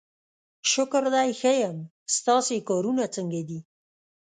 شکر 0.71 1.03
دی 1.15 1.29
ښه 1.39 1.51
یم، 1.61 1.77
ستاسې 2.17 2.55
کارونه 2.69 3.03
څنګه 3.15 3.41
دي؟ 3.47 3.59